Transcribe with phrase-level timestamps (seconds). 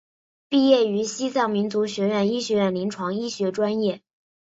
[0.49, 4.01] 毕业于西藏民族学院医学院临床医学专业。